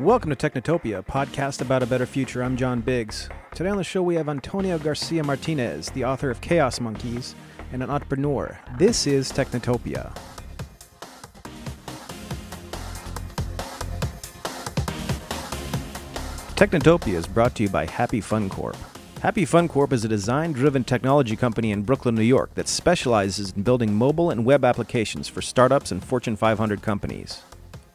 [0.00, 2.42] Welcome to Technotopia, a podcast about a better future.
[2.42, 3.28] I'm John Biggs.
[3.54, 7.34] Today on the show, we have Antonio Garcia Martinez, the author of Chaos Monkeys
[7.74, 8.58] and an entrepreneur.
[8.78, 10.16] This is Technotopia.
[16.56, 18.78] Technotopia is brought to you by Happy Fun Corp.
[19.20, 23.52] Happy Fun Corp is a design driven technology company in Brooklyn, New York that specializes
[23.52, 27.42] in building mobile and web applications for startups and Fortune 500 companies.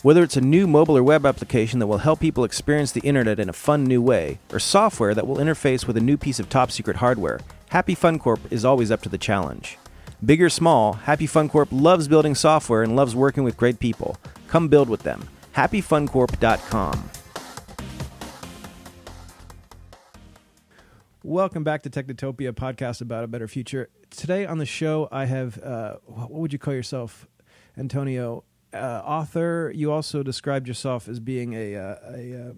[0.04, 3.40] Whether it's a new mobile or web application that will help people experience the internet
[3.40, 6.50] in a fun new way, or software that will interface with a new piece of
[6.50, 7.40] top secret hardware,
[7.70, 9.80] Happy Fun Corp is always up to the challenge.
[10.24, 14.18] Big or small, Happy Fun Corp loves building software and loves working with great people.
[14.48, 15.30] Come build with them.
[15.56, 17.10] HappyFunCorp.com.
[21.24, 23.90] Welcome back to Technotopia, podcast about a better future.
[24.12, 27.28] Today on the show, I have uh, what would you call yourself,
[27.76, 28.44] Antonio?
[28.74, 29.72] Uh, author.
[29.74, 32.54] You also described yourself as being a uh, a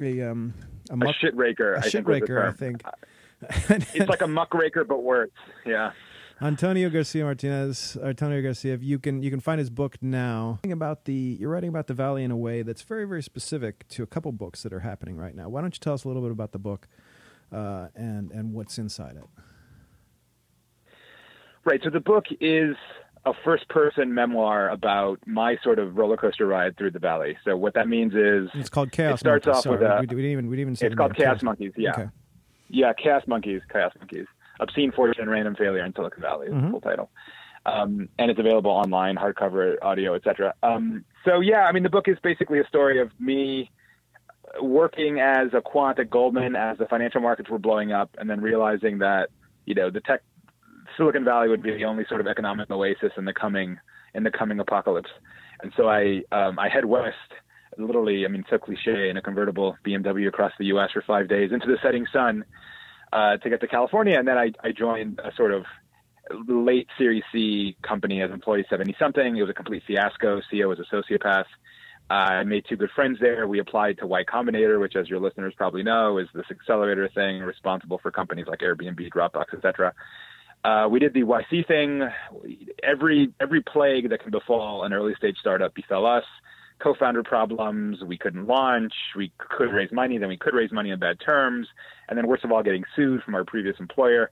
[0.00, 0.54] a, um,
[0.90, 1.74] a, muck, a shit raker.
[1.74, 2.82] A I shit think raker, I think.
[3.94, 5.30] it's like a muck raker, but worse.
[5.66, 5.92] Yeah.
[6.40, 8.76] Antonio Garcia Martinez, Antonio Garcia.
[8.80, 10.60] You can you can find his book now.
[10.64, 14.04] About the you're writing about the valley in a way that's very very specific to
[14.04, 15.48] a couple books that are happening right now.
[15.48, 16.86] Why don't you tell us a little bit about the book
[17.52, 19.24] uh, and and what's inside it?
[21.64, 21.80] Right.
[21.82, 22.76] So the book is
[23.30, 27.36] a first person memoir about my sort of roller coaster ride through the valley.
[27.44, 29.14] So what that means is it's called Chaos.
[29.16, 29.58] It starts Monkeys.
[29.58, 29.96] off Sorry, with a.
[30.00, 31.20] We, didn't even we didn't even say it's called name.
[31.26, 31.72] Chaos Monkeys.
[31.76, 31.92] Yeah.
[31.92, 32.06] Okay.
[32.68, 33.62] Yeah, Chaos Monkeys.
[33.72, 34.26] Chaos Monkeys.
[34.60, 36.64] Obscene Fortune and Random Failure in Silicon Valley is Mhm.
[36.64, 37.10] the full title.
[37.66, 40.54] Um, and it's available online, hardcover, audio, etc.
[40.62, 43.70] Um, so yeah, I mean, the book is basically a story of me
[44.62, 48.40] working as a quant at Goldman as the financial markets were blowing up, and then
[48.40, 49.28] realizing that
[49.66, 50.22] you know the tech
[50.98, 53.78] Silicon Valley would be the only sort of economic oasis in the coming
[54.14, 55.10] in the coming apocalypse.
[55.62, 57.16] And so I um, I head west,
[57.78, 60.90] literally, I mean, so cliche, in a convertible BMW across the U.S.
[60.92, 62.44] for five days into the setting sun
[63.12, 65.64] uh, to get to California, and then I, I joined a sort of
[66.46, 69.36] late Series C company as employee 70 something.
[69.36, 70.40] It was a complete fiasco.
[70.52, 71.46] CEO was a sociopath.
[72.10, 73.46] Uh, I made two good friends there.
[73.46, 77.40] We applied to Y Combinator, which, as your listeners probably know, is this accelerator thing
[77.40, 79.92] responsible for companies like Airbnb, Dropbox, etc.
[80.64, 82.02] Uh, we did the YC thing.
[82.82, 86.24] Every every plague that can befall an early stage startup befell us.
[86.80, 88.04] Co-founder problems.
[88.04, 88.92] We couldn't launch.
[89.16, 91.66] We could raise money, then we could raise money on bad terms,
[92.08, 94.30] and then worst of all, getting sued from our previous employer.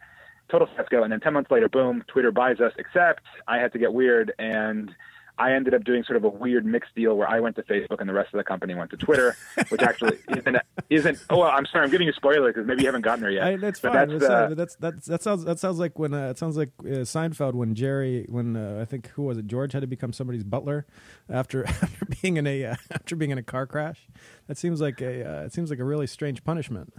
[0.48, 1.03] Total fiasco.
[1.03, 2.72] And then ten months later, boom, Twitter buys us.
[2.78, 4.94] Except I had to get weird and.
[5.38, 8.00] I ended up doing sort of a weird mixed deal where I went to Facebook
[8.00, 9.36] and the rest of the company went to Twitter,
[9.69, 10.56] which actually isn't
[10.88, 11.19] isn't.
[11.28, 13.30] Oh, well, I'm sorry, I'm giving you a spoiler because maybe you haven't gotten there
[13.30, 13.44] yet.
[13.44, 14.08] I, that's But fine.
[14.08, 16.70] that's, That's, uh, that's, that's that sounds that sounds like when uh, it sounds like
[16.80, 20.12] uh, Seinfeld when Jerry when uh, I think who was it George had to become
[20.12, 20.86] somebody's butler
[21.28, 24.08] after after being in a uh, after being in a car crash.
[24.46, 26.94] That seems like a uh, it seems like a really strange punishment.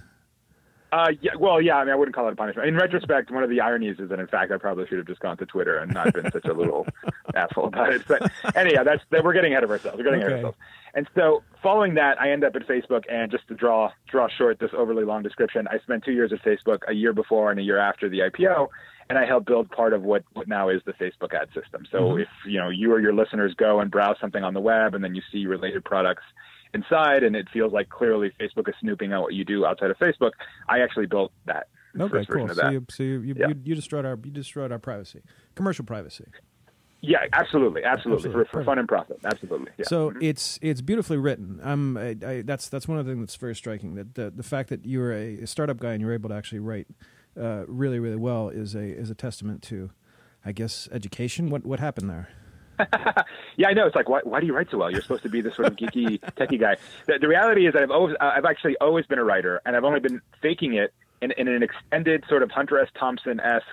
[0.91, 1.75] Uh, yeah, well, yeah.
[1.77, 2.67] I mean, I wouldn't call it a punishment.
[2.67, 5.19] In retrospect, one of the ironies is that, in fact, I probably should have just
[5.19, 6.87] gone to Twitter and not been such a little
[7.35, 8.03] asshole about it.
[8.07, 9.97] But anyhow, that's that we're getting ahead of ourselves.
[9.97, 10.57] We're getting ahead of ourselves.
[10.93, 13.03] And so, following that, I end up at Facebook.
[13.09, 16.41] And just to draw draw short this overly long description, I spent two years at
[16.43, 18.69] Facebook, a year before and a year after the IPO,
[19.09, 21.85] and I helped build part of what what now is the Facebook ad system.
[21.91, 22.21] So, Mhm.
[22.21, 25.03] if you know you or your listeners go and browse something on the web, and
[25.03, 26.23] then you see related products
[26.77, 29.97] inside and it feels like clearly Facebook is snooping at what you do outside of
[29.97, 30.31] Facebook.
[30.69, 31.67] I actually built that.
[31.99, 32.47] Okay, cool.
[32.53, 33.47] So you so you you, Yeah.
[33.63, 35.21] you destroyed our you destroyed our privacy,
[35.55, 36.25] commercial privacy.
[37.01, 38.45] Yeah, absolutely, absolutely, Absolutely.
[38.45, 39.71] For, for fun and profit, absolutely.
[39.77, 39.85] Yeah.
[39.87, 40.23] So Mhm.
[40.29, 41.59] it's it's beautifully written.
[41.63, 43.95] Um, I, I, that's that's one of the things that's very striking.
[43.95, 46.87] That the the fact that you're a startup guy and you're able to actually write
[47.39, 49.91] uh, really really well is a is a testament to,
[50.43, 51.49] I guess, education.
[51.49, 52.29] What what happened there?
[53.57, 53.85] yeah, I know.
[53.87, 54.91] It's like, why, why do you write so well?
[54.91, 56.77] You're supposed to be this sort of geeky, techie guy.
[57.07, 59.83] The, the reality is that I've always, I've actually always been a writer, and I've
[59.83, 62.89] only been faking it in, in an extended sort of Hunter S.
[62.99, 63.65] Thompson esque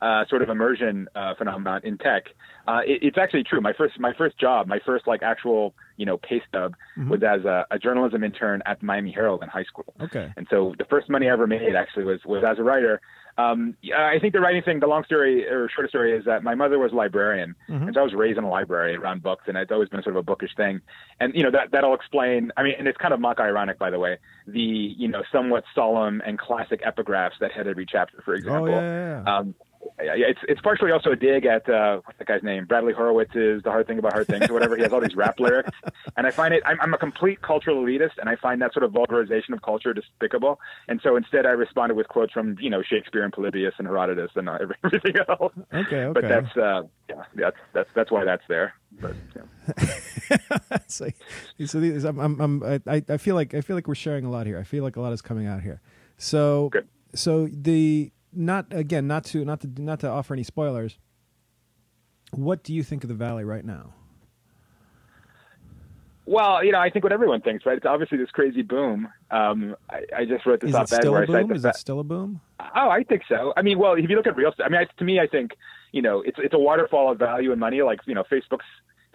[0.00, 2.24] uh, sort of immersion uh, phenomenon in tech.
[2.66, 3.60] Uh, it, it's actually true.
[3.60, 7.08] My first, my first job, my first like actual, you know, pay stub Mhm.
[7.08, 9.94] was as a, a journalism intern at the Miami Herald in high school.
[10.00, 10.32] Okay.
[10.36, 13.00] And so the first money I ever made actually was was as a writer.
[13.38, 16.54] Um, I think the writing thing, the long story or short story is that my
[16.54, 17.86] mother was a librarian, Mhm.
[17.86, 20.16] and so I was raised in a library around books, and it's always been sort
[20.16, 20.80] of a bookish thing.
[21.20, 22.52] And you know that that'll explain.
[22.56, 25.64] I mean, and it's kind of mock ironic, by the way, the you know somewhat
[25.74, 28.68] solemn and classic epigraphs that head every chapter, for Oh example.
[28.74, 29.36] yeah, yeah, yeah.
[29.36, 32.64] Um, yeah, yeah, it's it's partially also a dig at uh, what's that guy's name?
[32.66, 34.76] Bradley Horowitz is "The Hard Thing About Hard Things" or whatever.
[34.76, 35.70] He has all these rap lyrics,
[36.16, 36.62] and I find it.
[36.64, 39.92] I'm, I'm a complete cultural elitist, and I find that sort of vulgarization of culture
[39.92, 40.60] despicable.
[40.88, 44.30] And so instead, I responded with quotes from you know Shakespeare and Polybius and Herodotus
[44.36, 45.52] and uh, everything else.
[45.72, 46.12] okay, okay.
[46.12, 48.74] But that's uh, yeah, that's that's that's why that's there.
[49.00, 50.38] But yeah.
[50.86, 51.08] so,
[51.64, 54.30] so these, I'm, I'm, I'm, I, I feel like I feel like we're sharing a
[54.30, 54.58] lot here.
[54.58, 55.80] I feel like a lot is coming out here.
[56.18, 56.88] So, Good.
[57.14, 60.98] so the not again, not to not to not to offer any spoilers.
[62.32, 63.94] What do you think of the valley right now?
[66.24, 67.76] Well, you know, I think what everyone thinks, right?
[67.76, 69.08] It's obviously this crazy boom.
[69.30, 71.48] Um, I, I just wrote this Is op it still where a I cite boom?
[71.48, 72.40] the Is it still a boom?
[72.60, 73.52] Oh, I think so.
[73.56, 75.26] I mean, well, if you look at real estate, I mean, I, to me, I
[75.26, 75.52] think
[75.90, 77.82] you know, it's it's a waterfall of value and money.
[77.82, 78.64] Like you know, Facebook's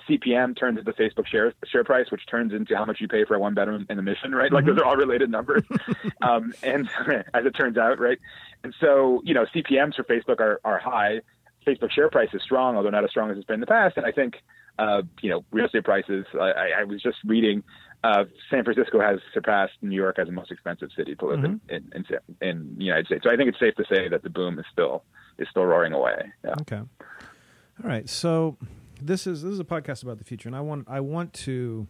[0.08, 3.36] CPM turns into Facebook share share price, which turns into how much you pay for
[3.36, 4.52] a one bedroom in the mission, right?
[4.52, 5.64] Like those are all related numbers.
[6.22, 6.90] um, and
[7.34, 8.20] as it turns out, right?
[8.64, 11.22] And so you know, CPMS for Facebook are are high.
[11.66, 13.98] Facebook share price is strong, although not as strong as it's been in the past.
[13.98, 14.36] And I think
[14.80, 16.26] uh, you know, real estate prices.
[16.40, 17.64] I, I was just reading.
[18.04, 21.60] Uh, San Francisco has surpassed New York as the most expensive city to live in,
[21.68, 22.06] in, in
[22.42, 23.24] in the United States.
[23.24, 25.04] So I think it's safe to say that the boom is still
[25.40, 26.32] is still roaring away.
[26.44, 26.54] Yeah.
[26.62, 26.78] Okay.
[26.78, 28.08] All right.
[28.08, 28.58] So
[29.02, 31.88] this is this is a podcast about the future, and I want I want to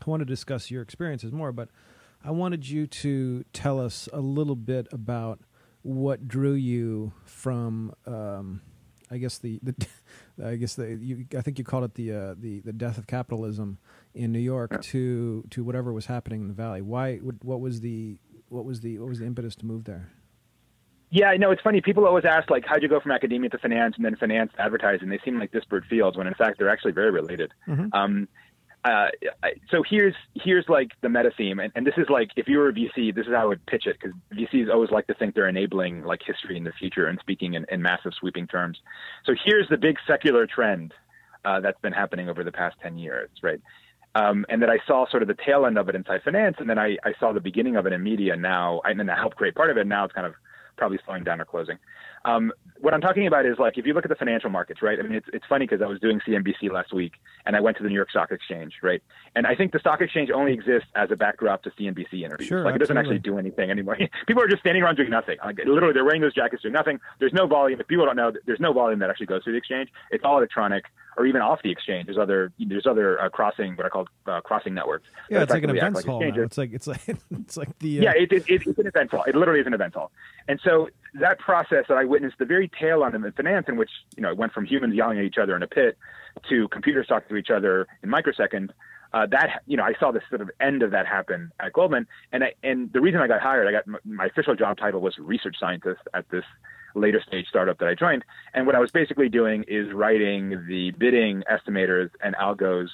[0.00, 1.70] I want to discuss your experiences more, but
[2.28, 5.40] I wanted you to tell us a little bit about
[5.80, 7.94] what drew you from.
[8.06, 8.60] Um,
[9.10, 9.86] I guess the, the
[10.44, 13.06] I guess the you, I think you called it the uh, the the death of
[13.06, 13.78] capitalism
[14.14, 14.78] in New York Yeah.
[14.82, 16.82] to to whatever was happening in the valley.
[16.82, 17.16] Why?
[17.16, 18.18] What, what was the
[18.50, 20.10] what was the what was the impetus to move there?
[21.10, 21.80] Yeah, I know it's funny.
[21.80, 24.60] People always ask like, how'd you go from academia to finance and then finance to
[24.60, 25.08] advertising?
[25.08, 27.52] They seem like disparate fields when in fact they're actually very related.
[27.66, 27.88] Mhm.
[27.94, 28.28] Um,
[28.84, 29.08] uh,
[29.70, 32.68] so here's here's like the meta theme, and, and this is like if you were
[32.68, 35.34] a VC, this is how I would pitch it because VCs always like to think
[35.34, 38.78] they're enabling like history in the future and speaking in, in massive sweeping terms.
[39.24, 40.94] So here's the big secular trend
[41.44, 43.60] uh, that's been happening over the past ten years, right?
[44.14, 46.70] Um, and that I saw sort of the tail end of it inside finance, and
[46.70, 48.36] then I, I saw the beginning of it in media.
[48.36, 49.86] Now, and then I helped create part of it.
[49.86, 50.34] Now it's kind of
[50.76, 51.78] probably slowing down or closing.
[52.24, 54.98] Um, what I'm talking about is like if you look at the financial markets, right?
[54.98, 57.76] I mean, it's it's funny because I was doing CNBC last week and I went
[57.78, 59.02] to the New York Stock Exchange, right?
[59.34, 62.48] And I think the stock exchange only exists as a backdrop to CNBC interviews.
[62.48, 63.18] Sure, like it doesn't absolutely.
[63.18, 63.96] actually do anything anymore.
[64.26, 65.38] People are just standing around doing nothing.
[65.44, 67.00] Like literally, they're wearing those jackets doing nothing.
[67.18, 67.80] There's no volume.
[67.80, 69.90] If people don't know, there's no volume that actually goes through the exchange.
[70.10, 70.84] It's all electronic
[71.18, 72.06] or even off the exchange.
[72.06, 75.08] There's other there's other uh, crossing what I call uh, crossing networks.
[75.28, 76.22] Yeah, it's like an events like hall.
[76.22, 77.00] It's like it's like
[77.30, 79.24] it's like the uh, Yeah, it, it, it, it's an event hall.
[79.26, 80.12] It literally is an event hall.
[80.46, 83.76] And so that process that I witnessed the very tail end of in finance, in
[83.76, 85.98] which you know it went from humans yelling at each other in a pit
[86.48, 88.70] to computers talking to each other in microseconds.
[89.12, 92.06] Uh, that you know, I saw the sort of end of that happen at Goldman,
[92.30, 95.00] and I, and the reason I got hired, I got my, my official job title
[95.00, 96.44] was research scientist at this
[96.94, 98.24] later stage startup that I joined,
[98.54, 102.88] and what I was basically doing is writing the bidding estimators and algos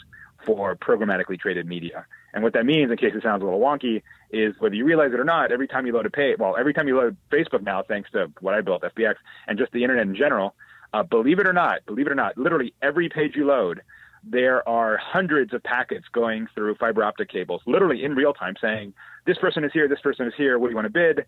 [0.45, 2.07] for programmatically traded media.
[2.33, 5.13] And what that means, in case it sounds a little wonky, is whether you realize
[5.13, 7.63] it or not, every time you load a page, well, every time you load Facebook
[7.63, 9.15] now, thanks to what I built, FBX,
[9.47, 10.55] and just the internet in general,
[10.93, 13.83] uh, believe it or not, believe it or not, literally every page you load,
[14.23, 18.95] there are hundreds of packets going through fiber optic cables, literally in real time, saying
[19.27, 20.59] this person is here, this person is here.
[20.59, 21.27] What do you want to bid?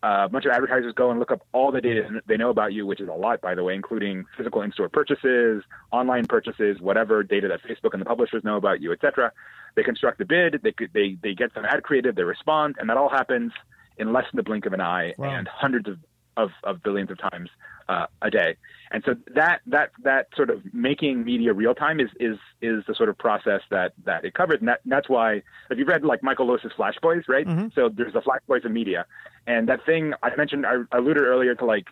[0.00, 2.72] Uh, a bunch of advertisers go and look up all the data they know about
[2.72, 7.24] you, which is a lot, by the way, including physical in-store purchases, online purchases, whatever
[7.24, 9.32] data that Facebook and the publishers know about you, et cetera.
[9.74, 12.96] They construct a bid, they they they get some ad creative, they respond, and that
[12.96, 13.50] all happens
[13.96, 15.30] in less than the blink of an eye Wow.
[15.30, 15.98] and hundreds of,
[16.38, 17.50] of, of billions of times
[17.88, 18.56] uh, a day.
[18.90, 22.94] And so that that that sort of making media real time is is is the
[22.94, 24.58] sort of process that that it covers.
[24.60, 27.46] And that, that's why if you've read like Michael Lewis's Flash Boys, right?
[27.46, 27.74] Mhm.
[27.74, 29.04] So there's the Flash Boys of media,
[29.46, 31.86] and that thing I mentioned, I alluded earlier to like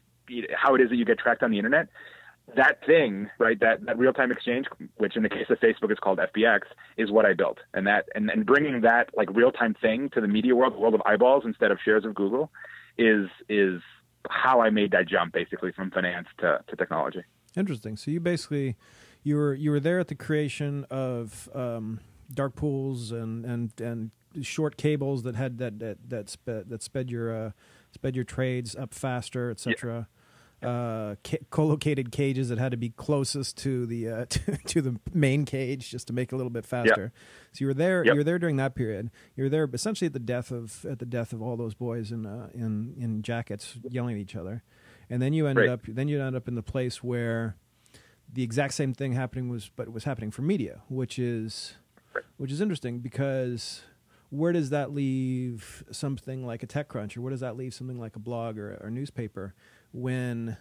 [0.57, 1.89] how it is that you get tracked on the internet.
[2.57, 3.59] That thing, right?
[3.61, 6.61] That that real time exchange, which in the case of Facebook is called FBX,
[6.97, 7.59] is what I built.
[7.75, 10.79] And that and, and bringing that like real time thing to the media world, the
[10.79, 12.51] world of eyeballs instead of shares of Google,
[12.97, 13.83] is is
[14.31, 17.23] how I made that jump basically from finance to, to technology.
[17.57, 17.97] Interesting.
[17.97, 18.77] So you basically
[19.23, 22.01] you were you were there at the creation of um,
[22.33, 24.11] dark pools and, and, and
[24.43, 27.51] short cables that had that that that sped that sped your uh,
[27.93, 30.09] sped your trades up faster, etc.
[30.63, 34.99] Uh, ca- co-located cages that had to be closest to the uh, to, to the
[35.13, 37.13] main cage just to make it a little bit faster.
[37.53, 38.03] So you were there.
[38.05, 38.15] Yep.
[38.15, 39.11] You were there during that period.
[39.37, 42.11] You were there essentially at the death of at the death of all those boys
[42.11, 44.63] in uh, in in jackets yelling at each other,
[45.11, 45.73] and then you ended Right.
[45.73, 47.57] up then you ended up in the place where
[48.33, 51.75] the exact same thing happening was but it was happening for media which is
[52.39, 53.83] which is interesting because
[54.31, 58.17] where does that leave something like a TechCrunch or where does that leave something like
[58.17, 59.55] a blog or a newspaper
[59.97, 60.57] when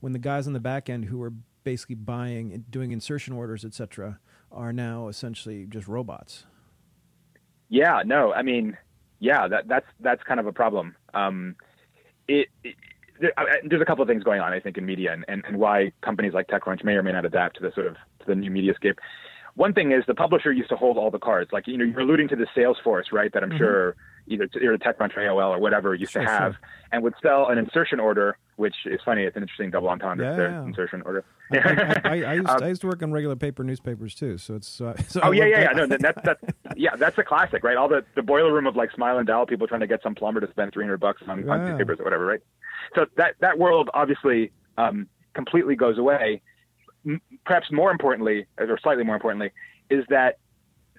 [0.00, 1.32] when the guys on the back end who are
[1.64, 4.18] basically buying and doing insertion orders etc
[4.52, 6.44] are now essentially just robots
[7.68, 8.76] Yeah, no, I mean,
[9.18, 10.94] yeah, that that's that's kind of a problem.
[11.14, 11.56] Um,
[12.28, 12.76] it, it
[13.20, 15.42] there, I- there's a couple of things going on, I think, in media, and, and,
[15.46, 18.26] and why companies like TechCrunch may or may not adapt to the sort of to
[18.26, 18.96] the new mediascape.
[19.54, 21.52] one thing is the publisher used to hold all the cards.
[21.52, 23.32] Like you know, you're alluding to the Salesforce, right?
[23.32, 23.58] That I'm mm-hmm.
[23.58, 23.96] sure
[24.26, 26.60] either either TechCrunch or AOL or whatever used sure, to have, sure.
[26.92, 29.22] and would sell an insertion order, which is funny.
[29.22, 30.36] It's an interesting double entendre.
[30.36, 30.64] Yeah, yeah.
[30.64, 31.24] insertion order.
[31.52, 34.54] I, I, I, used, um, I used to work on regular paper newspapers too, so
[34.54, 34.80] it's.
[34.80, 35.72] Uh, so oh yeah, yeah, yeah.
[35.72, 36.40] No, that's that's
[36.76, 37.76] yeah, that's a classic, right?
[37.76, 40.14] All the the boiler room of like Smile and Dial, people trying to get some
[40.14, 41.52] plumber to spend 300 bucks on, yeah.
[41.52, 42.40] on newspapers or whatever, right?
[42.94, 46.42] So that that world obviously um, completely goes away.
[47.44, 49.50] Perhaps more importantly, or slightly more importantly,
[49.90, 50.38] is that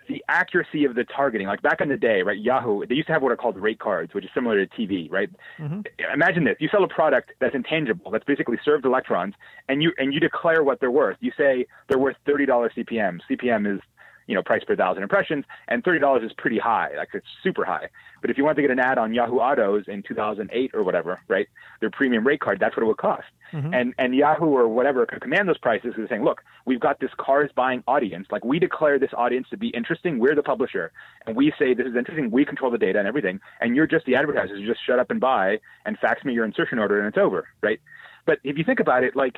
[0.07, 1.47] the accuracy of the targeting.
[1.47, 2.38] Like back in the day, right?
[2.38, 5.12] Yahoo, they used to have what are called rate cards, which is similar to TV,
[5.12, 5.29] right?
[5.59, 5.81] Mm-hmm.
[6.13, 9.33] Imagine this: you sell a product that's intangible, that's basically served electrons,
[9.69, 11.17] and you and you declare what they're worth.
[11.19, 13.19] You say they're worth thirty dollars CPM.
[13.29, 13.81] CPM is
[14.27, 17.65] you know, price per thousand impressions, and thirty dollars is pretty high, like it's super
[17.65, 17.89] high.
[18.22, 21.20] But if you want to get an ad on Yahoo Autos in 2008 or whatever,
[21.27, 21.48] right,
[21.79, 23.25] their premium rate card, that's what it would cost.
[23.53, 23.74] Mm-hmm.
[23.74, 27.12] And and Yahoo or whatever could command those prices because saying, look, we've got this
[27.17, 30.91] cars buying audience, like we declare this audience to be interesting, we're the publisher,
[31.25, 34.05] and we say this is interesting, we control the data and everything, and you're just
[34.05, 37.08] the advertisers, you just shut up and buy and fax me your insertion order and
[37.08, 37.79] it's over, right?
[38.25, 39.38] But if you think about it, like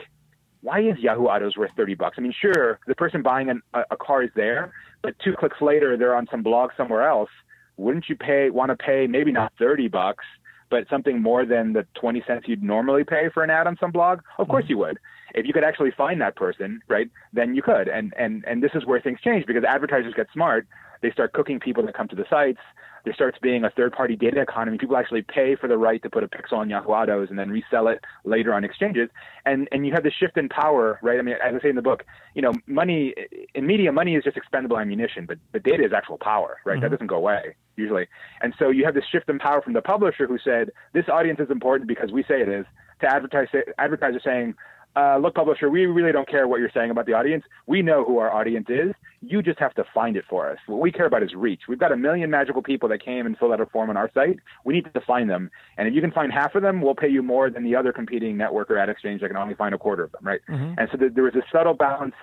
[0.62, 2.16] why is Yahoo Autos worth 30 bucks?
[2.18, 5.62] I mean, sure, the person buying an, a, a car is there, but two clicks
[5.62, 7.30] later, they're on some blog somewhere else.
[7.78, 10.26] Wouldn't you pay, want to pay maybe not 30 bucks,
[10.70, 13.92] but something more than the 20 cents you'd normally pay for an ad on some
[13.92, 14.20] blog?
[14.38, 14.72] Of course mm-hmm.
[14.72, 15.00] you would.
[15.36, 17.88] If you could actually find that person, right, then you could.
[17.88, 20.68] And, and, and this is where things change because advertisers get smart.
[21.02, 22.60] They start cooking people that come to the sites
[23.08, 24.78] there starts being a third party data economy.
[24.78, 27.50] People actually pay for the right to put a pixel on Yahoo Autos and then
[27.50, 29.10] resell it later on exchanges.
[29.46, 31.18] And and you have this shift in power, right?
[31.18, 32.04] I mean, as I say in the book,
[32.36, 33.16] you know, money
[33.56, 36.74] in media, money is just expendable ammunition, but but data is actual power, right?
[36.74, 36.82] Mm-hmm.
[36.82, 38.08] That doesn't go away usually.
[38.42, 41.40] And so you have this shift in power from the publisher who said this audience
[41.40, 42.66] is important because we say it is
[43.00, 43.48] to advertise
[43.78, 44.56] advertiser saying
[44.98, 47.44] uh, look, publisher, we really don't care what you're saying about the audience.
[47.68, 48.94] We know who our audience is.
[49.22, 50.58] You just have to find it for us.
[50.66, 51.62] What we care about is reach.
[51.70, 54.10] We've got a million magical people that came and filled out a form on our
[54.14, 54.40] site.
[54.66, 55.52] We need to find them.
[55.78, 57.94] And if you can find half of them, we'll pay you more than the other
[57.94, 60.42] competing network or ad exchange that can only find a quarter of them, right?
[60.50, 60.80] Mm-hmm.
[60.80, 62.16] And so there was a subtle balance,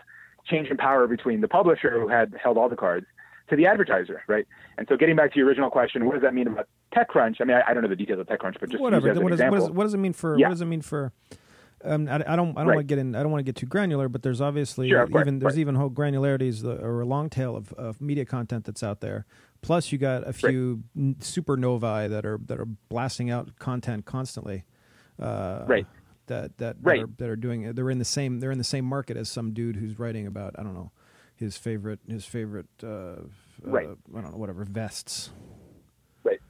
[0.45, 3.07] change in power between the publisher who had held all the cards
[3.51, 4.49] to the advertiser, right?
[4.79, 7.37] And so getting back to your original question, what does that mean about TechCrunch?
[7.41, 9.15] I mean, I, I don't know the details of TechCrunch, but just whatever.
[9.15, 10.37] What, does, what, what, does, it mean for?
[10.39, 10.49] Yeah.
[10.49, 11.13] What does it mean for?
[11.85, 12.67] Um, I, I, don't I don't right.
[12.67, 15.07] want to get in I don't want to get too granular, but there's obviously sure,
[15.21, 15.61] even there's right.
[15.61, 19.27] even whole granularities or a long tail of, of media content that's out there.
[19.63, 21.19] Plus, you got a few right.
[21.19, 24.65] supernovae that are that are blasting out content constantly.
[25.21, 25.87] Uh, right.
[26.27, 28.85] That that that, are, that are doing they're in the same they're in the same
[28.85, 30.91] market as some dude who's writing about I don't know
[31.37, 33.17] his favorite his favorite uh,
[33.63, 33.89] right.
[33.89, 35.31] Uh, I don't know whatever vests.
[36.23, 36.41] Right.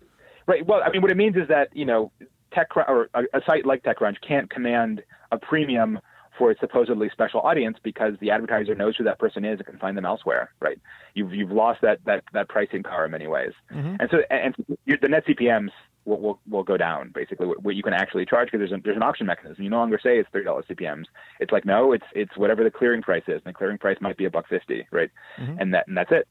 [0.46, 0.66] Right.
[0.66, 2.12] Well, I mean, what it means is that you know
[2.54, 5.02] Tech or a, a site like TechCrunch can't command
[5.34, 5.98] a premium
[6.38, 9.78] for a supposedly special audience because the advertiser knows who that person is and can
[9.78, 10.78] find them elsewhere, right?
[11.14, 13.96] You've you've lost that that that pricing power in many ways, mm-hmm.
[14.00, 14.54] and so and
[14.86, 15.70] the net CPMS
[16.04, 18.96] will, will will go down basically what, you can actually charge because there's an, there's
[18.96, 19.62] an auction mechanism.
[19.62, 21.04] You no longer say it's three dollars CPMS.
[21.40, 24.16] It's like no, it's it's whatever the clearing price is, and the clearing price might
[24.16, 25.10] be a buck fifty, right?
[25.38, 25.58] Mm-hmm.
[25.60, 26.26] And that and that's it.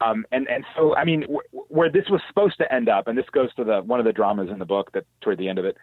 [0.00, 3.16] Um, and and so I mean, wh- where this was supposed to end up, and
[3.16, 5.58] this goes to the one of the dramas in the book that toward the end
[5.58, 5.76] of it,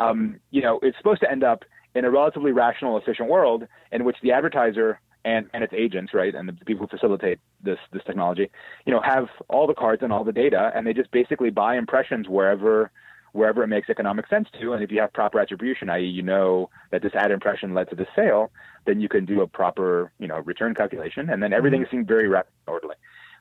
[0.00, 4.04] um, you know, it's supposed to end up in a relatively rational, efficient world in
[4.04, 8.02] which the advertiser and, and its agents, right, and the people who facilitate this this
[8.04, 8.50] technology,
[8.86, 11.76] you know, have all the cards and all the data, and they just basically buy
[11.76, 12.90] impressions wherever
[13.32, 14.72] wherever it makes economic sense to.
[14.72, 17.96] And if you have proper attribution, i.e., you know that this ad impression led to
[17.96, 18.50] the sale,
[18.86, 21.96] then you can do a proper, you know, return calculation, and then everything mm-hmm.
[21.96, 22.96] seems very rapid and orderly.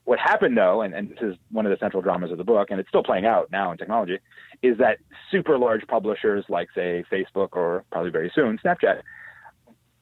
[0.10, 2.72] What happened though, and, and this is one of the central dramas of the book,
[2.72, 4.18] and it's still playing out now in technology,
[4.64, 4.98] is that
[5.30, 9.04] super large publishers like say Facebook or probably very soon Snapchat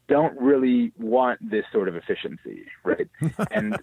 [0.08, 3.10] don't really want this sort of efficiency, right?
[3.52, 3.78] and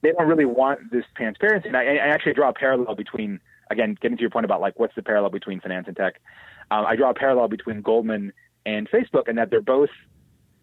[0.00, 1.66] they don't really want this transparency.
[1.66, 4.78] And I, I, actually draw a parallel between, again, getting to your point about like
[4.78, 6.20] what's the parallel between finance and tech.
[6.70, 8.32] Um, I draw a parallel between Goldman
[8.64, 9.90] and Facebook, and that they're both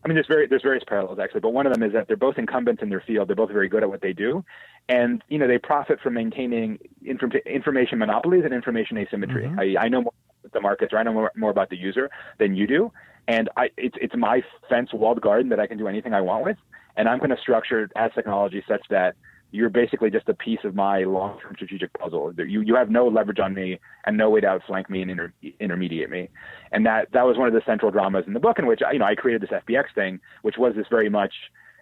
[0.08, 2.16] I mean, there's very there's various parallels actually, but one of them is that they're
[2.16, 3.28] both incumbents in their field.
[3.28, 4.46] They're both very good at what they do,
[4.88, 9.44] and you know they profit from maintaining inform- information monopolies and information asymmetry.
[9.44, 9.60] Mm-hmm.
[9.60, 12.10] I, I know more about the markets, or I know more, more about the user
[12.38, 12.90] than you do,
[13.28, 16.46] and I, it's it's my fence walled garden that I can do anything I want
[16.46, 16.58] with,
[16.96, 19.18] and I'm going to structure as technology such that
[19.52, 22.34] you're basically just a piece of my long-term strategic puzzle.
[22.38, 25.34] You you have no leverage on me and no way to outflank me and inter,
[25.60, 26.30] intermediate me.
[26.72, 29.00] And that that was one of the central dramas in the book in which you
[29.00, 31.34] know I created this FBX thing, which was this very much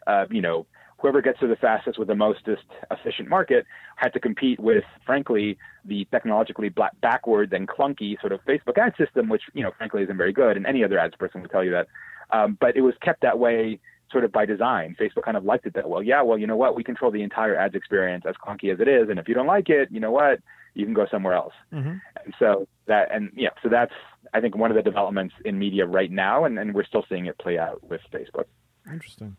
[0.08, 0.66] uh, you know
[1.00, 5.58] whoever gets to the fastest with the mostest efficient market had to compete with frankly
[5.86, 10.18] the technologically black, and clunky sort of Facebook ad system, which you know frankly isn't
[10.18, 11.88] very good, and any other ads person would tell you that.
[12.32, 13.80] Um, but it was kept that way
[14.12, 14.96] sort of by design.
[15.00, 16.04] Facebook kind of liked it that well.
[16.04, 16.76] Yeah, well, you know what?
[16.76, 19.48] We control the entire ads experience, as clunky as it is, and if you don't
[19.48, 20.40] like it, you know what?
[20.74, 21.54] You can go somewhere else.
[21.74, 21.90] Mm-hmm.
[22.24, 23.94] And so that, and yeah, so that's
[24.34, 27.26] I think one of the developments in media right now, and, and we're still seeing
[27.26, 28.46] it play out with Facebook.
[28.92, 29.38] Interesting.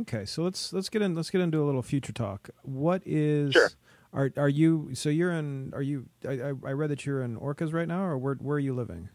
[0.00, 2.50] Okay, so let's let's get in let's get into a little future talk.
[2.62, 3.70] What is sure.
[4.12, 7.72] Are are you so you're in are you I I read that you're in Orcas
[7.72, 9.08] right now or where where are you living?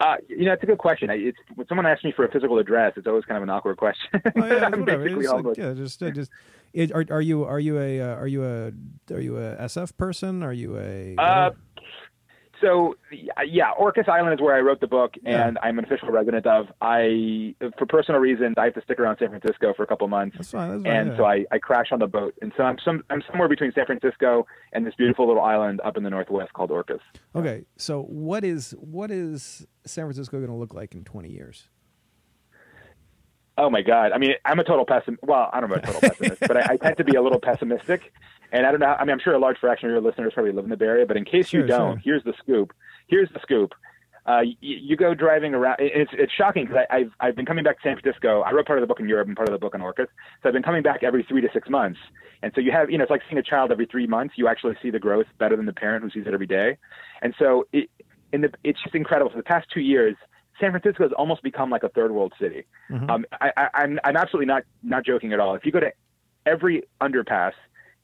[0.00, 1.10] Uh, you know, it's a good question.
[1.10, 3.76] It's, when someone asks me for a physical address, it's always kind of an awkward
[3.76, 4.08] question.
[4.14, 6.30] Oh, yeah, I'm basically like, yeah, just, uh, just
[6.72, 8.72] it, are, are you are you a uh, are you a
[9.12, 10.42] are you a SF person?
[10.42, 11.50] Are you a uh,
[12.60, 15.66] so yeah, Orcas Island is where I wrote the book, and yeah.
[15.66, 16.66] I'm an official resident of.
[16.80, 20.36] I, for personal reasons, I have to stick around San Francisco for a couple months,
[20.36, 21.16] that's fine, that's fine, and yeah.
[21.16, 23.86] so I, I crash on the boat, and so I'm some I'm somewhere between San
[23.86, 27.00] Francisco and this beautiful little island up in the northwest called Orcas.
[27.34, 31.68] Okay, so what is what is San Francisco going to look like in 20 years?
[33.60, 34.12] Oh my God!
[34.12, 35.22] I mean, I'm a total pessimist.
[35.22, 37.38] Well, I don't know a total pessimist, but I, I, tend to be a little
[37.38, 38.10] pessimistic.
[38.52, 38.86] And I don't know.
[38.86, 40.86] I mean, I'm sure a large fraction of your listeners probably live in the Bay
[40.86, 42.02] Area, but in case sure, you don't, sure.
[42.02, 42.72] here's the scoop.
[43.06, 43.74] Here's the scoop.
[44.24, 45.76] Uh, you, you, go driving around.
[45.78, 48.40] It's it's shocking because I've I've been coming back to San Francisco.
[48.40, 50.08] I wrote part of the book in Europe and part of the book in Orcas.
[50.42, 51.98] So I've been coming back every three to six months.
[52.42, 54.34] And so you have, you know, it's like seeing a child every three months.
[54.38, 56.78] You actually see the growth better than the parent who sees it every day.
[57.20, 57.90] And so it,
[58.32, 59.30] in the, it's just incredible.
[59.30, 60.16] For the past two years,
[60.60, 62.66] San Francisco has almost become like a third world city.
[62.90, 63.10] Mm-hmm.
[63.10, 65.54] Um, I, I, I'm I'm absolutely not not joking at all.
[65.54, 65.92] If you go to
[66.46, 67.52] every underpass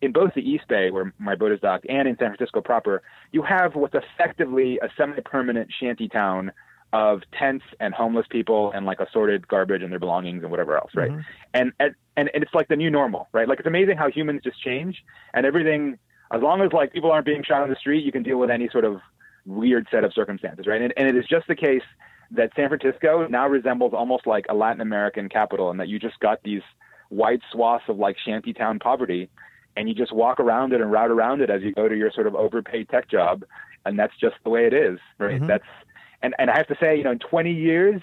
[0.03, 3.03] in both the East Bay, where my boat is docked, and in San Francisco proper,
[3.33, 6.53] you have what's effectively a semi-permanent shanty town
[6.93, 10.93] of tents and homeless people and like assorted garbage and their belongings and whatever else,
[10.95, 11.11] right?
[11.11, 11.21] Mm-hmm.
[11.55, 13.49] And, and and and it's like the new normal, right?
[13.49, 15.03] Like it's amazing how humans just change
[15.35, 15.99] and everything.
[16.33, 18.51] As long as like people aren't being shot on the street, you can deal with
[18.51, 19.01] any sort of
[19.47, 20.83] weird set of circumstances, right?
[20.83, 21.83] And, and it is just the case
[22.33, 26.19] that San Francisco now resembles almost like a Latin American capital, and that you just
[26.21, 26.63] got these
[27.11, 29.29] wide swaths of like shantytown poverty
[29.77, 32.11] and you just walk around it and route around it as you go to your
[32.11, 33.45] sort of overpaid tech job
[33.85, 35.47] and that's just the way it is right mm-hmm.
[35.47, 35.65] that's
[36.23, 38.03] and and i have to say you know in 20 years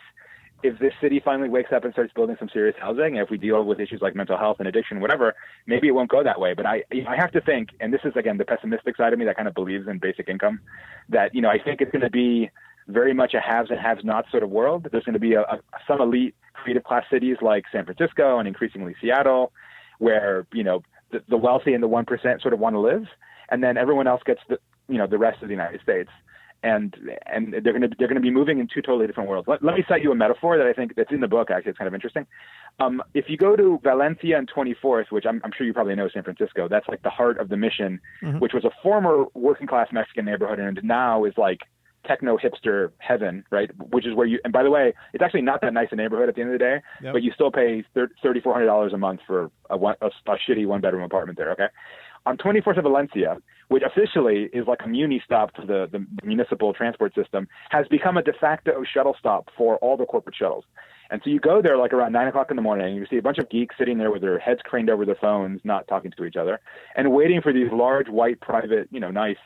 [0.63, 3.37] if this city finally wakes up and starts building some serious housing, and if we
[3.37, 5.35] deal with issues like mental health and addiction, whatever,
[5.67, 6.53] maybe it won't go that way.
[6.53, 9.11] But I, you know, I have to think, and this is again the pessimistic side
[9.11, 10.61] of me that kind of believes in basic income,
[11.09, 12.49] that you know I think it's going to be
[12.87, 14.87] very much a haves and have-nots sort of world.
[14.91, 18.47] There's going to be a, a, some elite creative class cities like San Francisco and
[18.47, 19.51] increasingly Seattle,
[19.99, 23.05] where you know the, the wealthy and the one percent sort of want to live,
[23.49, 26.09] and then everyone else gets the you know the rest of the United States.
[26.65, 29.49] And and they're going to they're going to be moving in two totally different worlds.
[29.49, 31.51] Let, let me cite you a metaphor that I think that's in the book.
[31.51, 32.25] Actually, it's kind of interesting.
[32.79, 36.07] Um, if you go to Valencia and 24th, which I'm, I'm, sure you probably know
[36.07, 38.39] San Francisco, that's like the heart of the mission, mm-hmm.
[38.39, 41.59] which was a former working class Mexican neighborhood and now is like
[42.05, 43.69] techno hipster heaven, right?
[43.91, 46.29] Which is where you, and by the way, it's actually not that nice a neighborhood
[46.29, 47.13] at the end of the day, yep.
[47.13, 51.03] but you still pay $3,400 a month for a, one, a, a shitty one bedroom
[51.03, 51.67] apartment there, okay?
[52.25, 53.37] On 24th of Valencia,
[53.67, 58.15] which officially is like a muni stop to the, the municipal transport system, has become
[58.15, 60.63] a de facto shuttle stop for all the corporate shuttles.
[61.09, 63.17] And so you go there like around nine o'clock in the morning, and you see
[63.17, 66.11] a bunch of geeks sitting there with their heads craned over their phones, not talking
[66.17, 66.61] to each other,
[66.95, 69.37] and waiting for these large, white, private, you know, nice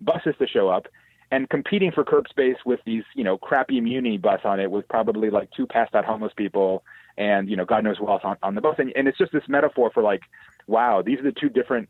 [0.00, 0.86] buses to show up
[1.30, 4.86] and competing for curb space with these, you know, crappy Muni bus on it with
[4.88, 6.84] probably like two passed out homeless people
[7.18, 8.76] and, you know, God knows who else on, on the bus.
[8.78, 10.20] And, and it's just this metaphor for like,
[10.66, 11.88] wow, these are the two different,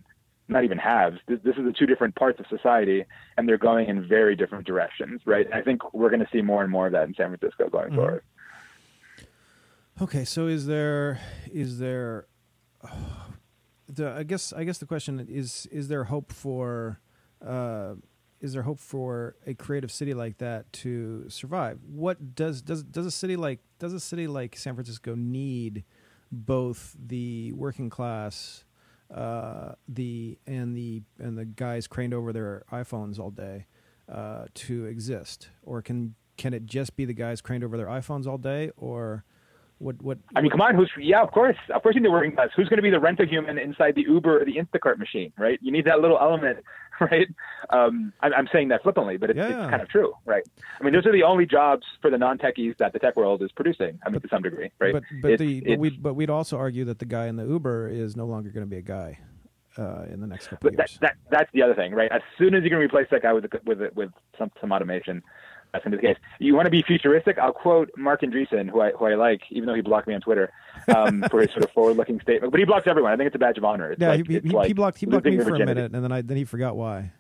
[0.49, 3.05] not even halves, this, this is the two different parts of society
[3.37, 5.47] and they're going in very different directions, right?
[5.53, 7.89] I think we're going to see more and more of that in San Francisco going
[7.89, 7.97] mm-hmm.
[7.97, 8.23] forward.
[10.01, 11.21] Okay, so is there,
[11.53, 12.27] is there,
[13.89, 17.01] the, I guess, I guess the question is, is there hope for,
[17.45, 17.95] uh,
[18.47, 21.81] is there hope for a creative city like that to survive?
[21.85, 25.85] What does does does a city like does a city like San Francisco need
[26.31, 28.65] both the working class,
[29.13, 33.67] uh, the and the and the guys craned over their iPhones all day
[34.09, 38.27] uh, to exist, or can can it just be the guys craned over their iPhones
[38.27, 39.25] all day, or
[39.79, 40.01] what?
[40.03, 40.19] What?
[40.35, 40.75] I mean, come on.
[40.75, 40.91] Who's?
[40.99, 41.57] Yeah, of course.
[41.75, 42.49] Of course, you need the working class.
[42.57, 45.33] Who's going to be the rent a human inside the Uber or the Instacart machine,
[45.37, 45.59] right?
[45.61, 46.59] You need that little element,
[47.01, 47.29] right?
[47.71, 49.49] Um, I'm, I'm, saying that flippantly, but it's, yeah.
[49.49, 50.45] it's, kind of true, right?
[50.81, 53.53] I mean, those are the only jobs for the non-techies that the tech world is
[53.53, 53.99] producing.
[54.05, 54.95] I mean, but, to some degree, right?
[54.95, 57.45] But but, it's, the, but we'd but we'd also argue that the guy in the
[57.45, 59.19] Uber is no longer going to be a guy.
[59.79, 62.11] Uh, in the next couple but of years, that, that, that's the other thing, right?
[62.11, 65.23] As soon as you can replace that guy with with with some some automation,
[65.73, 66.17] that's in this case.
[66.39, 67.39] You want to be futuristic?
[67.39, 70.21] I'll quote Marc Andreessen, who I who I like, even though he blocked me on
[70.21, 70.53] Twitter
[70.95, 72.51] um, for his sort of forward-looking statement.
[72.51, 73.13] But he blocks everyone.
[73.13, 73.93] I think it's a badge of honor.
[73.93, 76.03] It's yeah, like, he, he, like he, blocked he blocked me for a minute, and
[76.03, 77.13] then I then he forgot why.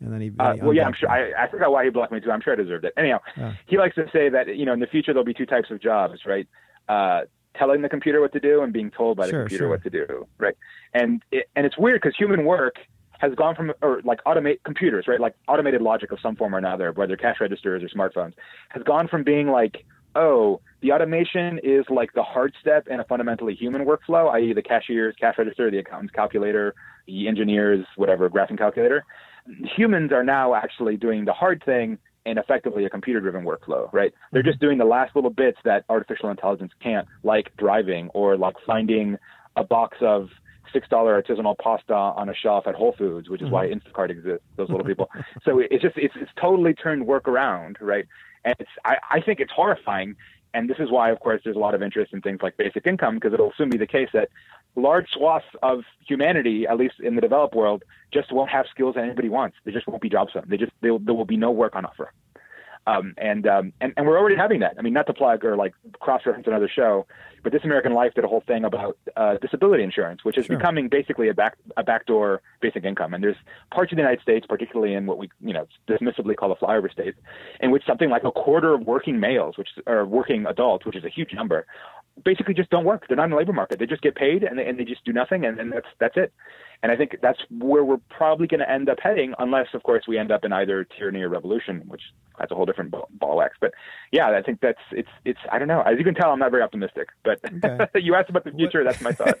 [0.00, 1.08] And then he, uh, well, yeah, I'm sure.
[1.08, 2.30] I, I forgot why he blocked me too.
[2.30, 2.92] I'm sure I deserved it.
[2.98, 3.54] Anyhow, yeah.
[3.66, 5.80] he likes to say that you know in the future there'll be two types of
[5.80, 6.46] jobs, right?
[6.88, 7.22] Uh,
[7.56, 9.68] telling the computer what to do and being told by the computer sure.
[9.68, 10.56] what to do, right?
[10.92, 12.76] And it, and it's weird because human work
[13.18, 15.20] has gone from or like automate computers, right?
[15.20, 18.34] Like automated logic of some form or another, whether cash registers or smartphones,
[18.70, 23.04] has gone from being like, oh, the automation is like the hard step in a
[23.04, 26.74] fundamentally human workflow, i.e., the cashier's cash register, the accountant's calculator,
[27.06, 29.04] the engineer's whatever graphing calculator.
[29.76, 34.12] Humans are now actually doing the hard thing in effectively a computer driven workflow, right?
[34.32, 34.48] They're mm-hmm.
[34.48, 39.16] just doing the last little bits that artificial intelligence can't, like driving or like finding
[39.54, 40.28] a box of
[40.72, 43.54] six dollar artisanal pasta on a shelf at Whole Foods, which is mm-hmm.
[43.54, 44.44] why Instacart exists.
[44.56, 45.10] Those little people.
[45.44, 48.06] so it's just it's it's totally turned work around, right?
[48.44, 50.16] And it's I, I think it's horrifying.
[50.54, 52.86] And this is why, of course, there's a lot of interest in things like basic
[52.86, 54.30] income because it'll soon be the case that
[54.74, 59.04] large swaths of humanity, at least in the developed world, just won't have skills that
[59.04, 59.56] anybody wants.
[59.64, 60.48] There just won't be jobs for them.
[60.48, 62.12] They just there will be no work on offer.
[62.86, 64.76] Um, and, um, and and we're already having that.
[64.78, 67.06] I mean, not to plug or like cross reference another show,
[67.42, 70.56] but This American Life did a whole thing about uh, disability insurance, which is sure.
[70.56, 73.14] becoming basically a back a backdoor basic income.
[73.14, 73.36] And there's
[73.72, 76.90] parts of the United States, particularly in what we you know dismissively call the flyover
[76.90, 77.18] states,
[77.60, 81.04] in which something like a quarter of working males, which are working adults, which is
[81.04, 81.66] a huge number,
[82.24, 83.06] basically just don't work.
[83.08, 83.78] They're not in the labor market.
[83.78, 86.16] They just get paid and they, and they just do nothing, and, and that's that's
[86.16, 86.32] it.
[86.82, 90.04] And I think that's where we're probably going to end up heading, unless, of course,
[90.06, 92.02] we end up in either tyranny or revolution, which
[92.38, 93.56] that's a whole different ball, ball wax.
[93.60, 93.72] But
[94.12, 95.80] yeah, I think that's it's it's I don't know.
[95.82, 97.08] As you can tell, I'm not very optimistic.
[97.24, 97.86] But okay.
[98.00, 98.84] you asked about the future.
[98.84, 98.92] What?
[98.92, 99.38] That's my thought.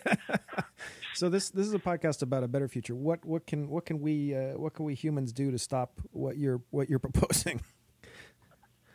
[1.14, 2.94] so this this is a podcast about a better future.
[2.94, 6.38] What what can what can we uh, what can we humans do to stop what
[6.38, 7.60] you're what you're proposing?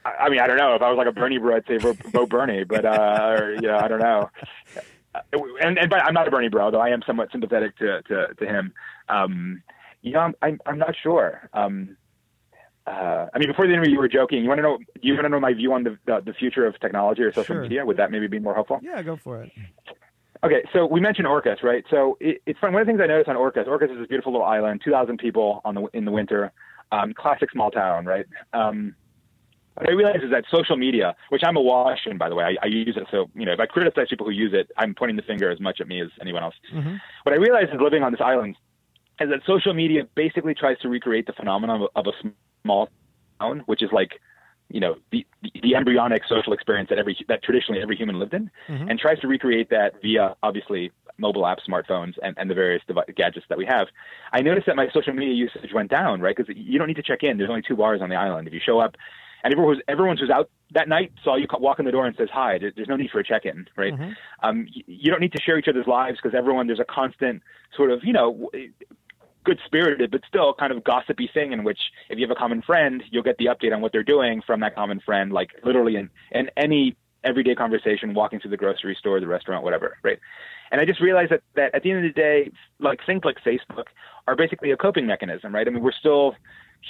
[0.04, 0.73] I mean, I don't know.
[0.73, 3.54] If I was like a Bernie bro, I'd say vote, vote Bernie, but uh, or,
[3.54, 4.32] you know, I don't know.
[5.13, 5.19] Uh,
[5.62, 8.34] and, and but I'm not a Bernie bro, though I am somewhat sympathetic to to,
[8.34, 8.74] to him.
[9.10, 9.63] Um,
[10.02, 11.50] you know, I'm, I'm I'm not sure.
[11.54, 11.97] Um,
[12.88, 14.41] uh, I mean, before the interview, you were joking.
[14.41, 14.78] You want to know?
[14.78, 17.32] Do you want to know my view on the the, the future of technology or
[17.32, 17.62] social sure.
[17.62, 17.86] media?
[17.86, 18.80] Would that maybe be more helpful?
[18.82, 19.52] Yeah, go for it.
[20.43, 21.84] Okay, so we mentioned Orcas, right?
[21.91, 22.74] So it, it's fun.
[22.74, 25.19] One of the things I noticed on Orcas, Orcas is this beautiful little island, 2,000
[25.19, 26.52] people on the in the winter,
[26.91, 28.26] um, classic small town, right?
[28.52, 28.95] Um,
[29.82, 32.65] what I realize is that social media, which I'm awash in, by the way, I,
[32.65, 33.08] I, use it.
[33.10, 35.60] So, you know, if I criticize people who use it, I'm pointing the finger as
[35.60, 36.54] much at me as anyone else.
[36.72, 36.98] Mm-hmm.
[37.24, 38.58] What I realize is living on this island
[39.20, 42.32] is that social media basically tries to recreate the phenomenon of, of a
[42.63, 42.89] small
[43.39, 44.20] town, which is like,
[44.70, 48.36] you know, the, the, the, embryonic social experience that every that traditionally every human lived
[48.36, 48.88] in, mm-hmm.
[48.88, 52.82] and tries to recreate that via obviously mobile apps, smartphones, and, and the various
[53.15, 53.88] gadgets that we have.
[54.32, 56.36] I noticed that my social media usage went down, right?
[56.36, 57.38] Because you don't need to check in.
[57.38, 58.48] There's only two bars on the island.
[58.48, 58.96] If you show up
[59.43, 62.15] and everyone who's everyone who's out that night saw you walk in the door and
[62.17, 62.58] says hi.
[62.60, 63.93] There's no need for a check-in, right?
[63.93, 64.12] Mm-hmm.
[64.41, 67.41] Um, you don't need to share each other's lives because everyone there's a constant
[67.75, 68.49] sort of you know
[69.43, 72.62] good spirited but still kind of gossipy thing in which if you have a common
[72.62, 75.95] friend you'll get the update on what they're doing from that common friend like literally
[75.95, 80.19] in, in any everyday conversation walking to the grocery store the restaurant whatever right
[80.71, 83.38] and i just realized that, that at the end of the day like things like
[83.43, 83.86] facebook
[84.27, 86.36] are basically a coping mechanism right i mean we're still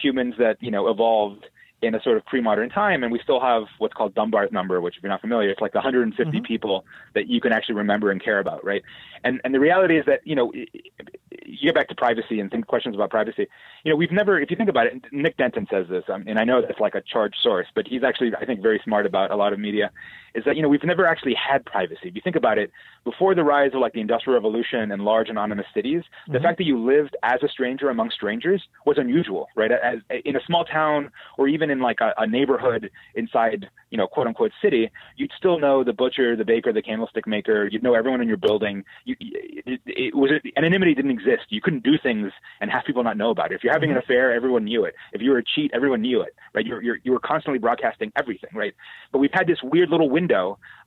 [0.02, 1.46] humans that you know evolved
[1.82, 4.98] in a sort of pre-modern time, and we still have what's called Dunbar's number, which
[4.98, 6.46] if you're not familiar, it's like the 150 mm-hmm.
[6.46, 8.84] people that you can actually remember and care about, right?
[9.24, 12.68] And and the reality is that you know, you get back to privacy and think
[12.68, 13.48] questions about privacy.
[13.84, 16.40] You know, we've never, if you think about it, Nick Denton says this, um, and
[16.40, 19.32] I know that's like a charged source, but he's actually, I think, very smart about
[19.32, 19.92] a lot of media.
[20.34, 22.00] Is that you know we've never actually had privacy.
[22.04, 22.72] If you think about it,
[23.04, 26.34] before the rise of like the Industrial Revolution and large anonymous cities, mm-hmm.
[26.34, 29.72] the fact that you lived as a stranger among strangers was unusual, right?
[29.72, 34.08] As in a small town or even in like a, a neighborhood inside, you know,
[34.08, 37.68] quote unquote city, you'd still know the butcher, the baker, the candlestick maker.
[37.68, 38.84] You'd know everyone in your building.
[39.06, 41.44] You, it, it was anonymity didn't exist.
[41.50, 43.56] You couldn't do things and have people not know about it.
[43.56, 43.98] If you're having mm-hmm.
[43.98, 44.96] an affair, everyone knew it.
[45.14, 46.66] If you were a cheat, everyone knew it, right?
[46.66, 48.74] You're, you're, you were constantly broadcasting everything, right?
[49.12, 50.21] But we've had this weird little window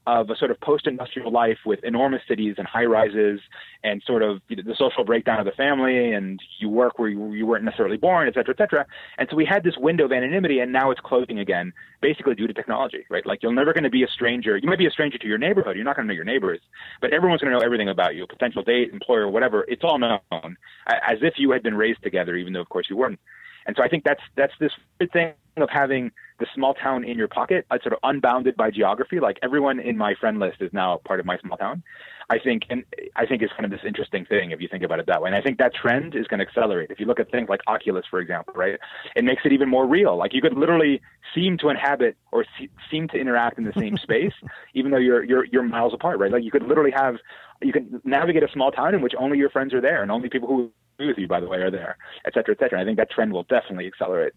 [0.06, 3.40] of a sort of post-industrial life with enormous cities and high rises
[3.82, 7.46] and sort of the social breakdown of the family and you work where you, you
[7.46, 8.86] weren't necessarily born, et cetera, et cetera.
[9.16, 12.46] And so we had this window of anonymity and now it's closing again, basically due
[12.46, 13.24] to technology, right?
[13.24, 14.58] Like you're never going to be a stranger.
[14.58, 15.74] You might be a stranger to your neighborhood.
[15.74, 16.60] You're not going to know your neighbors,
[17.00, 19.64] but everyone's going to know everything about you, potential date, employer, whatever.
[19.68, 22.98] It's all known as if you had been raised together, even though of course you
[22.98, 23.18] weren't.
[23.66, 24.72] And so I think that's that's this
[25.12, 29.20] thing of having the small town in your pocket, uh, sort of unbounded by geography.
[29.20, 31.82] Like everyone in my friend list is now part of my small town.
[32.30, 32.84] I think, and
[33.16, 35.28] I think it's kind of this interesting thing if you think about it that way.
[35.28, 36.90] And I think that trend is going to accelerate.
[36.90, 38.78] If you look at things like Oculus, for example, right,
[39.14, 40.16] it makes it even more real.
[40.16, 41.02] Like you could literally
[41.34, 44.32] seem to inhabit or see, seem to interact in the same space,
[44.72, 46.32] even though you're you're you're miles apart, right?
[46.32, 47.16] Like you could literally have
[47.62, 50.28] you can navigate a small town in which only your friends are there and only
[50.28, 52.80] people who with you, by the way, are there, et cetera, et cetera.
[52.80, 54.32] I think that trend will definitely accelerate.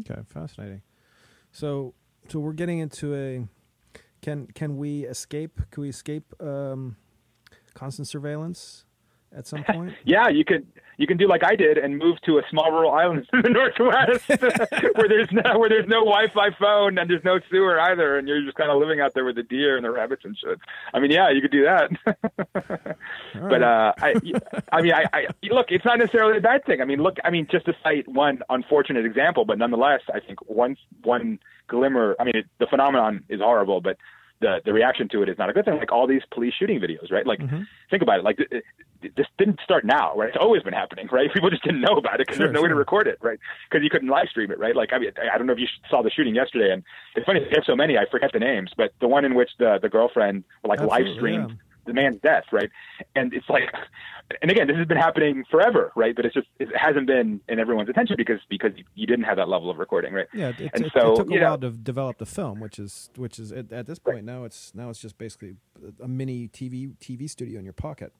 [0.00, 0.82] Okay, fascinating.
[1.52, 1.94] So,
[2.28, 3.46] so we're getting into a
[4.22, 5.60] Can can we escape?
[5.70, 6.96] Can we escape um,
[7.74, 8.86] constant surveillance
[9.36, 9.94] at some point?
[10.04, 10.66] yeah, you could
[10.96, 13.50] you can do like I did and move to a small rural island in the
[13.50, 14.28] northwest
[14.94, 18.42] where there's no where there's no Wi-Fi phone and there's no sewer either, and you're
[18.42, 20.58] just kind of living out there with the deer and the rabbits and shit.
[20.92, 21.90] I mean, yeah, you could do that.
[22.54, 22.96] right.
[23.34, 24.14] But uh, I,
[24.72, 26.80] I mean, I, I look, it's not necessarily a bad thing.
[26.80, 30.38] I mean, look, I mean, just to cite one unfortunate example, but nonetheless, I think
[30.48, 32.16] one one glimmer.
[32.18, 33.96] I mean, it, the phenomenon is horrible, but
[34.44, 35.78] the the reaction to it is not a good thing.
[35.78, 37.26] Like all these police shooting videos, right?
[37.26, 37.62] Like mm-hmm.
[37.90, 38.24] think about it.
[38.24, 38.36] Like
[39.16, 40.28] this didn't start now, right?
[40.28, 41.32] It's always been happening, right?
[41.34, 42.64] People just didn't know about it because sure, there's no sure.
[42.64, 43.38] way to record it, right?
[43.70, 44.76] Because you couldn't live stream it, right?
[44.76, 46.84] Like I mean, I don't know if you saw the shooting yesterday, and
[47.16, 47.96] it's funny they have so many.
[47.96, 51.50] I forget the names, but the one in which the the girlfriend like live streamed.
[51.50, 52.70] Yeah the man's death, right?
[53.14, 53.62] And it's like,
[54.42, 56.14] and again, this has been happening forever, right?
[56.14, 59.48] But it's just it hasn't been in everyone's attention because because you didn't have that
[59.48, 60.26] level of recording, right?
[60.32, 62.78] Yeah, it, and it, so, it took a while know, to develop the film, which
[62.78, 64.24] is which is at, at this point right.
[64.24, 65.56] now it's now it's just basically
[66.02, 68.12] a mini TV TV studio in your pocket.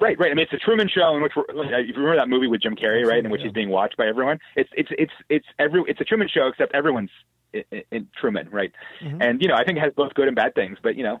[0.00, 0.32] Right, right.
[0.32, 2.60] I mean, it's a Truman Show in which we're, if you remember that movie with
[2.60, 3.46] Jim Carrey, right, in which yeah.
[3.46, 4.40] he's being watched by everyone.
[4.56, 7.10] It's it's it's it's every it's a Truman Show except everyone's
[7.52, 8.72] in, in Truman, right?
[9.00, 9.22] Mm-hmm.
[9.22, 11.20] And you know, I think it has both good and bad things, but you know,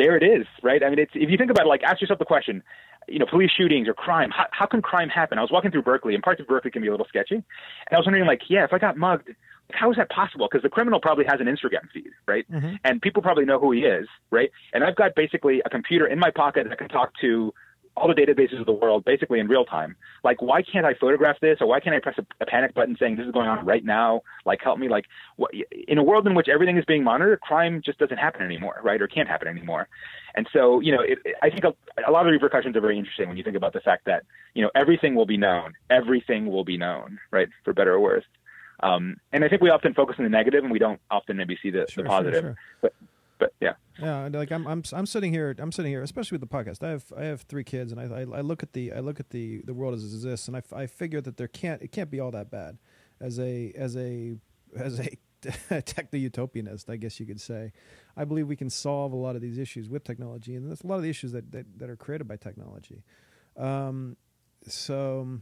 [0.00, 0.82] there it is, right?
[0.82, 2.62] I mean, it's if you think about it, like ask yourself the question,
[3.06, 4.30] you know, police shootings or crime.
[4.30, 5.38] How, how can crime happen?
[5.38, 7.44] I was walking through Berkeley, and parts of Berkeley can be a little sketchy, and
[7.92, 9.28] I was wondering, like, yeah, if I got mugged,
[9.72, 10.48] how is that possible?
[10.50, 12.50] Because the criminal probably has an Instagram feed, right?
[12.50, 12.74] Mm-hmm.
[12.84, 14.50] And people probably know who he is, right?
[14.72, 17.52] And I've got basically a computer in my pocket that can talk to
[17.96, 19.96] all the databases of the world basically in real time.
[20.24, 22.96] Like, why can't I photograph this, or why can't I press a, a panic button
[22.98, 24.22] saying this is going on right now?
[24.44, 24.88] Like, help me.
[24.88, 25.50] Like, what,
[25.88, 29.00] in a world in which everything is being monitored, crime just doesn't happen anymore, right?
[29.02, 29.88] Or can't happen anymore.
[30.34, 31.74] And so, you know, it, I think a,
[32.08, 34.22] a lot of the repercussions are very interesting when you think about the fact that
[34.54, 38.24] you know everything will be known, everything will be known, right, for better or worse.
[38.82, 41.58] Um, and I think we often focus on the negative, and we don't often maybe
[41.62, 42.42] see the, sure, the positive.
[42.42, 42.56] Sure, sure.
[42.80, 42.94] But
[43.40, 43.72] but yeah.
[43.98, 46.82] Yeah, like I'm, I'm, I'm sitting here, I'm sitting here, especially with the podcast.
[46.86, 49.18] I have, I have three kids, and I, I, I look at the, I look
[49.18, 51.90] at the, the world as it exists, and I, I figure that there can't, it
[51.90, 52.78] can't be all that bad,
[53.20, 54.36] as a, as a,
[54.76, 55.10] as a
[55.82, 57.72] techno utopianist, I guess you could say.
[58.16, 60.86] I believe we can solve a lot of these issues with technology, and there's a
[60.86, 63.02] lot of the issues that, that, that are created by technology.
[63.56, 64.16] Um,
[64.66, 65.40] so,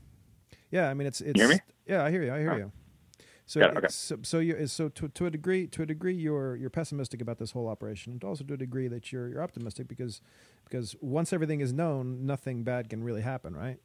[0.70, 1.38] yeah, I mean, it's, it's,
[1.86, 2.72] yeah, I hear you, I hear you.
[3.48, 3.86] So, okay.
[3.88, 7.38] so, so, you so to, to a degree, to a degree, you're you're pessimistic about
[7.38, 10.20] this whole operation, and also to a degree that you're you're optimistic because
[10.64, 13.78] because once everything is known, nothing bad can really happen, right?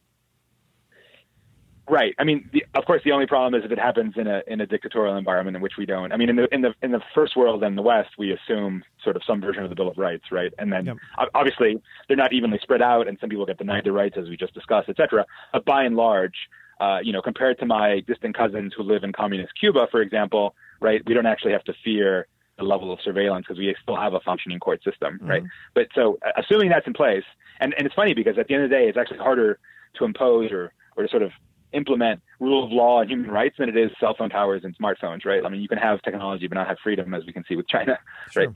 [1.89, 2.13] Right.
[2.19, 4.60] I mean, the, of course, the only problem is if it happens in a in
[4.60, 6.12] a dictatorial environment in which we don't.
[6.12, 8.84] I mean, in the in the in the first world and the West, we assume
[9.02, 10.54] sort of some version of the Bill of Rights, right?
[10.58, 10.97] And then yep.
[11.34, 14.36] obviously they're not evenly spread out, and some people get denied their rights, as we
[14.36, 15.26] just discussed, et cetera.
[15.54, 16.36] But by and large,
[16.80, 20.56] uh, you know, compared to my distant cousins who live in communist Cuba, for example,
[20.80, 24.14] right, we don't actually have to fear the level of surveillance because we still have
[24.14, 25.28] a functioning court system, mm-hmm.
[25.28, 25.44] right?
[25.74, 27.24] But so uh, assuming that's in place,
[27.60, 29.60] and, and it's funny because at the end of the day, it's actually harder
[29.96, 31.32] to impose or, or to sort of
[31.74, 35.26] implement rule of law and human rights than it is cell phone towers and smartphones,
[35.26, 35.44] right?
[35.44, 37.68] I mean, you can have technology but not have freedom, as we can see with
[37.68, 37.98] China,
[38.32, 38.48] sure.
[38.48, 38.56] right?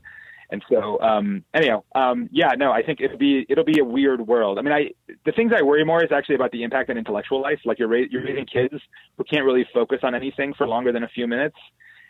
[0.50, 4.26] And so, um, anyhow, um, yeah, no, I think it'll be it'll be a weird
[4.26, 4.58] world.
[4.58, 4.90] I mean, I
[5.26, 7.60] the things I worry more is actually about the impact on intellectual life.
[7.66, 8.74] Like you're ra- you're raising kids
[9.18, 11.56] who can't really focus on anything for longer than a few minutes,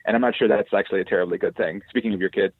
[0.07, 1.83] and I'm not sure that's actually a terribly good thing.
[1.91, 2.55] Speaking of your kids,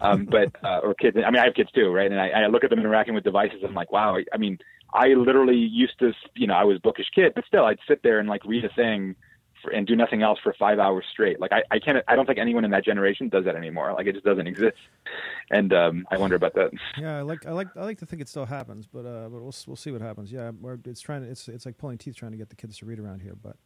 [0.00, 2.10] um, but uh, or kids, I mean, I have kids too, right?
[2.10, 3.58] And I, I look at them interacting with devices.
[3.60, 4.16] And I'm like, wow.
[4.16, 4.58] I, I mean,
[4.92, 8.02] I literally used to, you know, I was a bookish kid, but still, I'd sit
[8.04, 9.16] there and like read a thing
[9.64, 11.40] for, and do nothing else for five hours straight.
[11.40, 13.92] Like I, I can't, I don't think anyone in that generation does that anymore.
[13.94, 14.76] Like it just doesn't exist.
[15.50, 16.70] And um, I wonder about that.
[16.98, 19.42] Yeah, I like, I like, I like to think it still happens, but uh, but
[19.42, 20.30] we'll we'll see what happens.
[20.30, 22.78] Yeah, we're it's trying to, it's it's like pulling teeth trying to get the kids
[22.78, 23.56] to read around here, but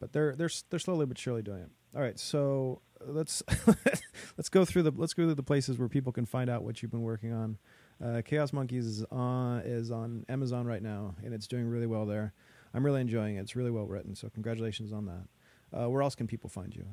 [0.00, 1.70] but they're they're they're slowly but surely doing it.
[1.94, 3.42] All right, so let's
[4.36, 6.82] let's go through the let's go through the places where people can find out what
[6.82, 7.58] you've been working on.
[8.02, 12.06] Uh, Chaos Monkeys is on is on Amazon right now, and it's doing really well
[12.06, 12.32] there.
[12.72, 13.40] I'm really enjoying it.
[13.40, 15.24] It's really well written, so congratulations on that.
[15.72, 16.86] Uh, where else can people find you?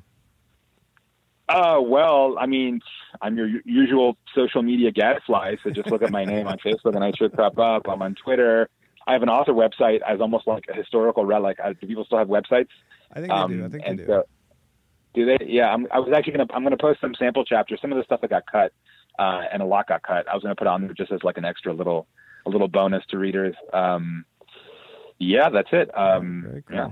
[1.48, 2.80] Uh, well, I mean,
[3.22, 7.02] I'm your usual social media gadfly, so just look at my name on Facebook and
[7.02, 7.88] I should pop up.
[7.88, 8.68] I'm on Twitter.
[9.06, 11.58] I have an author website as almost like a historical relic.
[11.62, 12.68] Uh, do people still have websites?
[13.12, 13.64] I think um, they do.
[13.64, 14.06] I think they do.
[14.06, 14.24] So,
[15.14, 15.46] do they?
[15.46, 16.46] Yeah, I'm, i was actually gonna.
[16.52, 17.80] I'm gonna post some sample chapters.
[17.80, 18.74] Some of the stuff that got cut,
[19.18, 20.28] uh, and a lot got cut.
[20.28, 22.06] I was gonna put on there just as like an extra little,
[22.44, 23.54] a little bonus to readers.
[23.72, 24.26] Um,
[25.18, 25.90] yeah, that's it.
[25.96, 26.76] Um, Very cool.
[26.76, 26.90] Yeah.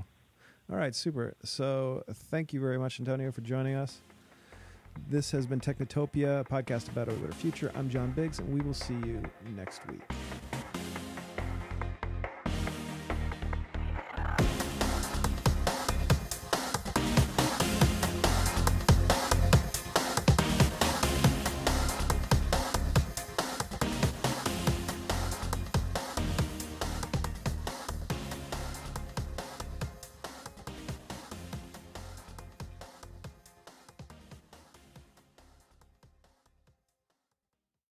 [0.69, 1.33] All right, super.
[1.43, 4.01] So thank you very much, Antonio, for joining us.
[5.09, 7.71] This has been Technotopia, a podcast about our future.
[7.75, 9.21] I'm John Biggs, and we will see you
[9.55, 10.01] next week.